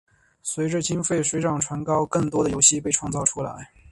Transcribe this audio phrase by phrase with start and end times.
[0.41, 3.69] 随着经费水涨船高更多的游戏被创造出来。